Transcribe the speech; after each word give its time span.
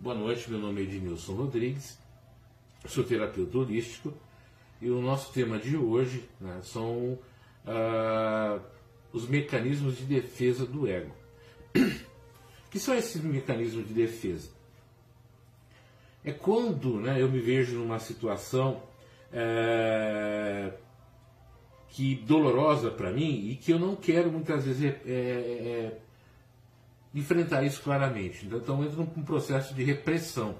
Boa 0.00 0.14
noite, 0.14 0.48
meu 0.48 0.60
nome 0.60 0.80
é 0.80 0.84
Ednilson 0.84 1.34
Rodrigues, 1.34 1.98
sou 2.86 3.02
terapeuta 3.02 3.58
holístico 3.58 4.14
e 4.80 4.88
o 4.88 5.02
nosso 5.02 5.32
tema 5.32 5.58
de 5.58 5.76
hoje 5.76 6.28
né, 6.40 6.60
são 6.62 7.18
ah, 7.66 8.60
os 9.12 9.28
mecanismos 9.28 9.98
de 9.98 10.04
defesa 10.04 10.64
do 10.64 10.86
ego. 10.86 11.12
Que 12.70 12.78
são 12.78 12.94
esses 12.94 13.20
mecanismos 13.20 13.88
de 13.88 13.94
defesa? 13.94 14.50
É 16.22 16.30
quando 16.30 17.00
né, 17.00 17.20
eu 17.20 17.28
me 17.28 17.40
vejo 17.40 17.78
numa 17.78 17.98
situação 17.98 18.82
é, 19.32 20.74
que 21.88 22.14
dolorosa 22.14 22.90
para 22.90 23.10
mim 23.10 23.48
e 23.48 23.56
que 23.56 23.72
eu 23.72 23.78
não 23.80 23.96
quero 23.96 24.30
muitas 24.30 24.64
vezes 24.64 24.84
é, 24.84 25.00
é 25.06 25.98
enfrentar 27.14 27.62
isso 27.64 27.82
claramente. 27.82 28.46
Então 28.46 28.84
entra 28.84 28.96
num 28.96 29.22
processo 29.22 29.74
de 29.74 29.82
repressão, 29.84 30.56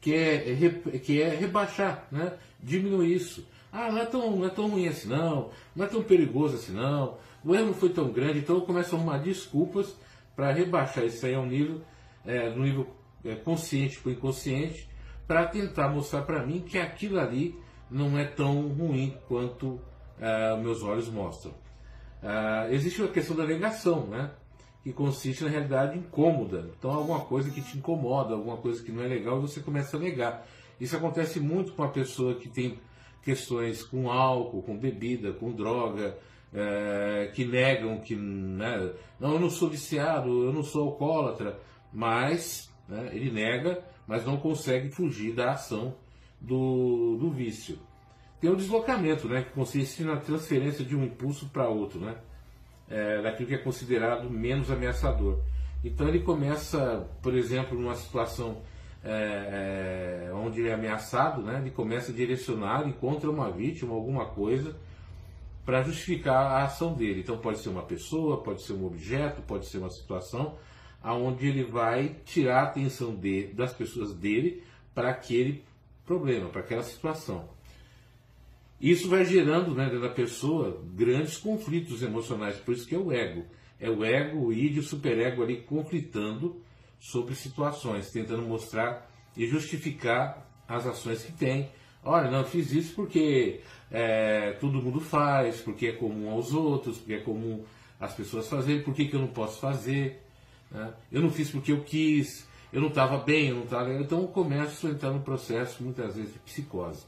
que 0.00 0.14
é, 0.14 0.98
que 0.98 1.20
é 1.20 1.28
rebaixar, 1.28 2.06
né? 2.10 2.34
diminuir 2.60 3.14
isso. 3.14 3.46
Ah, 3.72 3.90
não 3.90 3.98
é, 3.98 4.06
tão, 4.06 4.36
não 4.36 4.46
é 4.46 4.50
tão 4.50 4.68
ruim 4.68 4.88
assim 4.88 5.08
não, 5.08 5.50
não 5.76 5.84
é 5.84 5.88
tão 5.88 6.02
perigoso 6.02 6.56
assim 6.56 6.72
não, 6.72 7.18
o 7.44 7.54
erro 7.54 7.66
não 7.66 7.74
foi 7.74 7.90
tão 7.90 8.10
grande, 8.10 8.38
então 8.38 8.56
eu 8.56 8.62
começo 8.62 8.94
a 8.94 8.98
arrumar 8.98 9.18
desculpas 9.18 9.94
para 10.34 10.52
rebaixar 10.52 11.04
isso 11.04 11.26
aí 11.26 11.34
ao 11.34 11.44
nível, 11.44 11.82
é, 12.24 12.48
no 12.48 12.62
nível 12.62 12.88
é, 13.24 13.34
consciente 13.34 14.00
para 14.00 14.12
inconsciente, 14.12 14.88
para 15.26 15.46
tentar 15.46 15.88
mostrar 15.90 16.22
para 16.22 16.44
mim 16.46 16.60
que 16.60 16.78
aquilo 16.78 17.20
ali 17.20 17.54
não 17.90 18.18
é 18.18 18.24
tão 18.24 18.68
ruim 18.68 19.14
quanto 19.28 19.80
ah, 20.20 20.56
meus 20.56 20.82
olhos 20.82 21.08
mostram. 21.08 21.54
Ah, 22.22 22.66
existe 22.70 23.02
a 23.02 23.08
questão 23.08 23.36
da 23.36 23.44
negação, 23.44 24.06
né? 24.06 24.30
Que 24.88 24.92
consiste 24.94 25.44
na 25.44 25.50
realidade 25.50 25.98
incômoda. 25.98 26.70
Então, 26.78 26.90
alguma 26.90 27.20
coisa 27.20 27.50
que 27.50 27.60
te 27.60 27.76
incomoda, 27.76 28.32
alguma 28.32 28.56
coisa 28.56 28.82
que 28.82 28.90
não 28.90 29.02
é 29.02 29.06
legal, 29.06 29.38
você 29.38 29.60
começa 29.60 29.98
a 29.98 30.00
negar. 30.00 30.46
Isso 30.80 30.96
acontece 30.96 31.38
muito 31.38 31.72
com 31.72 31.82
a 31.82 31.88
pessoa 31.88 32.36
que 32.36 32.48
tem 32.48 32.78
questões 33.22 33.82
com 33.82 34.10
álcool, 34.10 34.62
com 34.62 34.78
bebida, 34.78 35.30
com 35.34 35.52
droga, 35.52 36.16
é, 36.54 37.30
que 37.34 37.44
negam 37.44 37.98
que 37.98 38.16
né, 38.16 38.90
não, 39.20 39.34
eu 39.34 39.40
não 39.40 39.50
sou 39.50 39.68
viciado, 39.68 40.44
eu 40.44 40.54
não 40.54 40.62
sou 40.62 40.84
alcoólatra, 40.84 41.60
mas 41.92 42.72
né, 42.88 43.10
ele 43.12 43.30
nega, 43.30 43.84
mas 44.06 44.24
não 44.24 44.38
consegue 44.38 44.88
fugir 44.88 45.34
da 45.34 45.52
ação 45.52 45.96
do, 46.40 47.18
do 47.20 47.30
vício. 47.30 47.78
Tem 48.40 48.48
o 48.48 48.56
deslocamento, 48.56 49.28
né, 49.28 49.42
que 49.42 49.50
consiste 49.50 50.02
na 50.02 50.16
transferência 50.16 50.82
de 50.82 50.96
um 50.96 51.04
impulso 51.04 51.50
para 51.50 51.68
outro, 51.68 52.00
né? 52.00 52.16
É, 52.90 53.22
daquilo 53.22 53.48
que 53.48 53.54
é 53.54 53.58
considerado 53.58 54.30
menos 54.30 54.70
ameaçador. 54.70 55.38
Então 55.84 56.08
ele 56.08 56.20
começa, 56.20 57.06
por 57.22 57.34
exemplo, 57.34 57.78
numa 57.78 57.94
situação 57.94 58.62
é, 59.04 60.28
é, 60.28 60.34
onde 60.34 60.60
ele 60.60 60.68
é 60.68 60.74
ameaçado, 60.74 61.42
né, 61.42 61.58
ele 61.60 61.70
começa 61.70 62.10
a 62.10 62.14
direcionar, 62.14 62.86
encontra 62.86 63.30
uma 63.30 63.50
vítima, 63.50 63.94
alguma 63.94 64.26
coisa, 64.26 64.76
para 65.64 65.82
justificar 65.82 66.46
a 66.46 66.64
ação 66.64 66.94
dele. 66.94 67.20
Então 67.20 67.38
pode 67.38 67.58
ser 67.58 67.68
uma 67.68 67.82
pessoa, 67.82 68.42
pode 68.42 68.62
ser 68.62 68.72
um 68.72 68.86
objeto, 68.86 69.42
pode 69.42 69.66
ser 69.66 69.78
uma 69.78 69.90
situação, 69.90 70.56
aonde 71.02 71.46
ele 71.46 71.64
vai 71.64 72.16
tirar 72.24 72.60
a 72.60 72.64
atenção 72.64 73.14
de, 73.14 73.48
das 73.48 73.72
pessoas 73.72 74.12
dele 74.14 74.64
para 74.94 75.10
aquele 75.10 75.64
problema, 76.04 76.48
para 76.48 76.62
aquela 76.62 76.82
situação. 76.82 77.48
Isso 78.80 79.08
vai 79.08 79.24
gerando 79.24 79.74
né, 79.74 79.90
da 79.90 80.08
pessoa 80.08 80.80
grandes 80.94 81.36
conflitos 81.36 82.02
emocionais, 82.02 82.56
por 82.56 82.74
isso 82.74 82.86
que 82.86 82.94
é 82.94 82.98
o 82.98 83.12
ego. 83.12 83.44
É 83.80 83.90
o 83.90 84.04
ego, 84.04 84.46
o 84.46 84.52
id 84.52 84.78
o 84.78 84.82
superego 84.82 85.42
ali 85.42 85.62
conflitando 85.62 86.62
sobre 87.00 87.34
situações, 87.34 88.10
tentando 88.10 88.42
mostrar 88.42 89.10
e 89.36 89.46
justificar 89.46 90.48
as 90.68 90.86
ações 90.86 91.24
que 91.24 91.32
tem. 91.32 91.68
Olha, 92.04 92.30
não, 92.30 92.44
fiz 92.44 92.72
isso 92.72 92.94
porque 92.94 93.60
é, 93.90 94.52
todo 94.60 94.80
mundo 94.80 95.00
faz, 95.00 95.60
porque 95.60 95.88
é 95.88 95.92
comum 95.92 96.30
aos 96.30 96.52
outros, 96.52 96.98
porque 96.98 97.14
é 97.14 97.20
comum 97.20 97.64
as 97.98 98.14
pessoas 98.14 98.48
fazerem, 98.48 98.82
por 98.82 98.94
que, 98.94 99.06
que 99.06 99.14
eu 99.14 99.20
não 99.20 99.28
posso 99.28 99.60
fazer? 99.60 100.22
Né? 100.70 100.92
Eu 101.10 101.20
não 101.20 101.30
fiz 101.30 101.50
porque 101.50 101.72
eu 101.72 101.82
quis, 101.82 102.48
eu 102.72 102.80
não 102.80 102.88
estava 102.88 103.18
bem, 103.18 103.48
eu 103.48 103.56
não 103.56 103.64
estava 103.64 103.92
Então 103.94 104.22
eu 104.22 104.28
começo 104.28 104.86
a 104.86 104.90
entrar 104.90 105.10
num 105.10 105.22
processo, 105.22 105.82
muitas 105.82 106.14
vezes, 106.14 106.32
de 106.32 106.38
psicose 106.40 107.04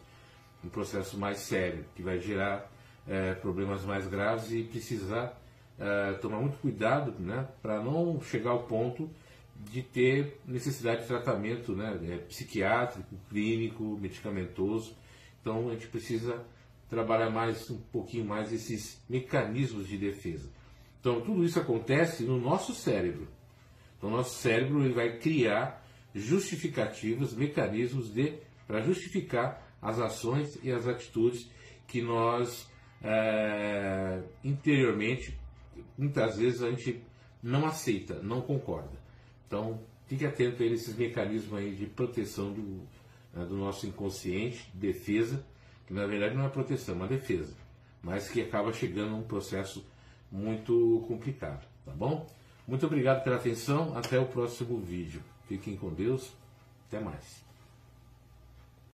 um 0.65 0.69
processo 0.69 1.19
mais 1.19 1.39
sério, 1.39 1.85
que 1.95 2.03
vai 2.03 2.19
gerar 2.19 2.71
é, 3.09 3.35
problemas 3.35 3.85
mais 3.85 4.07
graves 4.07 4.53
e 4.53 4.63
precisar 4.63 5.41
é, 5.79 6.13
tomar 6.15 6.41
muito 6.41 6.59
cuidado 6.59 7.15
né, 7.19 7.49
para 7.63 7.83
não 7.83 8.21
chegar 8.21 8.51
ao 8.51 8.65
ponto 8.65 9.11
de 9.57 9.83
ter 9.83 10.41
necessidade 10.47 11.03
de 11.03 11.07
tratamento 11.07 11.73
né, 11.73 11.99
é, 12.09 12.17
psiquiátrico, 12.19 13.15
clínico, 13.29 13.99
medicamentoso. 14.01 14.95
Então 15.41 15.69
a 15.69 15.73
gente 15.73 15.89
precisa 15.89 16.45
trabalhar 16.89 17.31
mais 17.31 17.71
um 17.71 17.79
pouquinho 17.79 18.25
mais 18.25 18.53
esses 18.53 19.03
mecanismos 19.09 19.87
de 19.87 19.97
defesa. 19.97 20.51
Então 21.01 21.21
tudo 21.21 21.45
isso 21.45 21.59
acontece 21.59 22.25
no 22.25 22.39
nosso 22.39 22.75
cérebro. 22.75 23.27
Então 23.97 24.11
nosso 24.11 24.39
cérebro 24.39 24.85
ele 24.85 24.95
vai 24.95 25.19
criar 25.19 25.85
justificativas, 26.15 27.33
mecanismos 27.33 28.13
de 28.13 28.35
para 28.71 28.83
justificar 28.83 29.67
as 29.83 29.99
ações 29.99 30.57
e 30.63 30.71
as 30.71 30.87
atitudes 30.87 31.51
que 31.89 32.01
nós 32.01 32.71
é, 33.03 34.23
interiormente, 34.45 35.37
muitas 35.99 36.37
vezes 36.37 36.63
a 36.63 36.71
gente 36.71 37.03
não 37.43 37.67
aceita, 37.67 38.23
não 38.23 38.41
concorda. 38.41 38.97
Então, 39.45 39.81
fique 40.07 40.25
atento 40.25 40.63
a 40.63 40.67
esses 40.67 40.95
mecanismos 40.95 41.59
aí 41.59 41.75
de 41.75 41.87
proteção 41.87 42.53
do, 42.53 42.87
né, 43.35 43.45
do 43.45 43.57
nosso 43.57 43.89
inconsciente, 43.89 44.71
defesa, 44.73 45.45
que 45.85 45.93
na 45.93 46.07
verdade 46.07 46.37
não 46.37 46.47
é 46.47 46.49
proteção, 46.49 46.95
é 46.95 46.99
uma 46.99 47.09
defesa, 47.09 47.57
mas 48.01 48.31
que 48.31 48.41
acaba 48.41 48.73
chegando 48.73 49.15
a 49.15 49.19
um 49.19 49.25
processo 49.25 49.85
muito 50.31 51.05
complicado, 51.09 51.67
tá 51.85 51.91
bom? 51.91 52.25
Muito 52.69 52.87
obrigado 52.87 53.25
pela 53.25 53.35
atenção, 53.35 53.99
até 53.99 54.17
o 54.17 54.27
próximo 54.27 54.79
vídeo. 54.79 55.21
Fiquem 55.49 55.75
com 55.77 55.93
Deus, 55.93 56.33
até 56.87 57.01
mais. 57.01 57.50